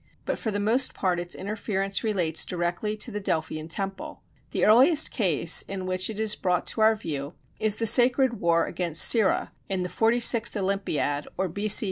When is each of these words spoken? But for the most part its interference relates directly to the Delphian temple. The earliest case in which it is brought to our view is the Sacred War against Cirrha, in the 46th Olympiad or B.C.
But 0.25 0.39
for 0.39 0.49
the 0.49 0.59
most 0.59 0.95
part 0.95 1.19
its 1.19 1.35
interference 1.35 2.03
relates 2.03 2.43
directly 2.43 2.97
to 2.97 3.11
the 3.11 3.21
Delphian 3.21 3.67
temple. 3.69 4.23
The 4.49 4.65
earliest 4.65 5.11
case 5.11 5.61
in 5.61 5.85
which 5.85 6.09
it 6.09 6.19
is 6.19 6.33
brought 6.35 6.65
to 6.73 6.81
our 6.81 6.95
view 6.95 7.35
is 7.59 7.77
the 7.77 7.85
Sacred 7.85 8.39
War 8.41 8.65
against 8.65 9.03
Cirrha, 9.07 9.51
in 9.69 9.83
the 9.83 9.89
46th 9.89 10.57
Olympiad 10.57 11.27
or 11.37 11.47
B.C. 11.47 11.79